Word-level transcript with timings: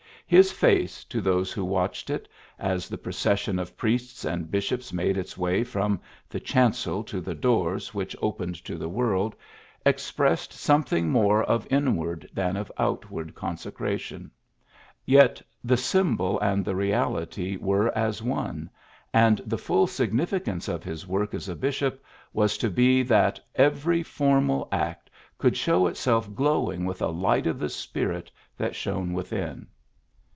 His 0.31 0.49
face, 0.49 1.03
to 1.03 1.19
those 1.19 1.51
who 1.51 1.65
watched 1.65 2.09
it 2.09 2.25
as 2.57 2.87
the 2.87 2.97
i^rocession 2.97 3.59
of 3.59 3.75
priests 3.75 4.23
and 4.23 4.45
bishojDS 4.47 4.93
made 4.93 5.17
its 5.17 5.37
way 5.37 5.61
from 5.65 5.99
the 6.29 6.39
chancel 6.39 7.03
to 7.03 7.19
the 7.19 7.35
doors 7.35 7.93
which 7.93 8.15
opened 8.21 8.63
W 8.63 8.87
104 8.87 9.17
PHILLIPS 9.17 9.33
BROOKS 9.33 10.05
to 10.05 10.15
the 10.15 10.23
world, 10.23 10.41
expressed 10.53 10.53
something 10.53 11.09
more 11.09 11.43
of 11.43 11.67
inward 11.69 12.29
than 12.31 12.55
of 12.55 12.71
outward 12.77 13.35
consecration. 13.35 14.31
Yet 15.05 15.41
the 15.65 15.75
symbol 15.75 16.39
and 16.39 16.63
the 16.63 16.77
reality 16.77 17.57
were 17.57 17.89
as 17.93 18.23
one, 18.23 18.69
and 19.13 19.39
the 19.45 19.57
full 19.57 19.85
significance 19.85 20.69
of 20.69 20.81
his 20.81 21.05
work 21.05 21.33
as 21.33 21.49
a 21.49 21.57
bishop 21.57 22.01
was 22.31 22.57
to 22.59 22.69
be 22.69 23.03
that 23.03 23.37
every 23.55 24.01
formal 24.01 24.69
act 24.71 25.09
could 25.37 25.57
show 25.57 25.87
itself 25.87 26.33
glowing 26.33 26.85
with 26.85 27.01
a 27.01 27.07
light 27.07 27.47
of 27.47 27.59
the 27.59 27.67
spirit 27.69 28.31
that 28.55 28.75
shone 28.77 29.11
within. 29.11 29.67